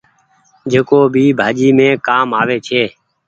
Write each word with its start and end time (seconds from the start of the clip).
جيڪو 0.71 0.99
ڀآڃي 1.39 1.67
مين 1.77 1.91
ڪآم 2.07 2.27
آوي 2.41 2.57
ڇي۔ 2.67 2.83